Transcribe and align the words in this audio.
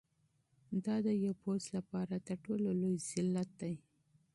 دا 0.85 0.95
د 1.05 1.07
یو 1.25 1.33
پوځ 1.43 1.63
لپاره 1.75 2.13
تر 2.27 2.37
ټولو 2.45 2.67
لوی 2.81 2.97
ذلت 3.09 3.49
دی. 3.61 3.73